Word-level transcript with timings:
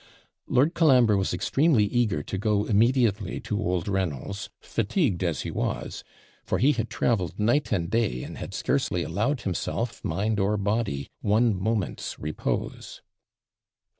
Lord 0.47 0.73
Colambre 0.73 1.15
was 1.15 1.31
extremely 1.31 1.85
eager 1.85 2.23
to 2.23 2.37
go 2.39 2.65
immediately 2.65 3.39
to 3.41 3.59
old 3.59 3.87
Reynolds, 3.87 4.49
fatigued 4.59 5.23
as 5.23 5.41
he 5.41 5.51
was; 5.51 6.03
for 6.43 6.57
he 6.57 6.71
had 6.71 6.89
travelled 6.89 7.37
night 7.39 7.71
and 7.71 7.87
day, 7.87 8.23
and 8.23 8.35
had 8.39 8.55
scarcely 8.55 9.03
allowed 9.03 9.41
himself, 9.41 10.03
mind 10.03 10.39
or 10.39 10.57
body, 10.57 11.11
one 11.21 11.53
moment's 11.53 12.17
repose. 12.17 13.03